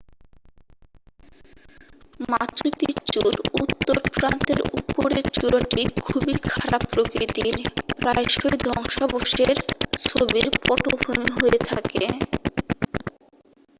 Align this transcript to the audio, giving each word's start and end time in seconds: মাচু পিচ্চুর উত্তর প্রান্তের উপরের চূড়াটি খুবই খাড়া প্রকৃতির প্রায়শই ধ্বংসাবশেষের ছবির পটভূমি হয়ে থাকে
মাচু 2.29 2.67
পিচ্চুর 2.79 3.31
উত্তর 3.61 3.97
প্রান্তের 4.09 4.59
উপরের 4.79 5.25
চূড়াটি 5.35 5.81
খুবই 6.01 6.35
খাড়া 6.47 6.79
প্রকৃতির 6.89 7.55
প্রায়শই 7.93 8.55
ধ্বংসাবশেষের 8.65 9.57
ছবির 10.03 10.47
পটভূমি 10.59 11.29
হয়ে 11.35 11.57
থাকে 11.69 12.03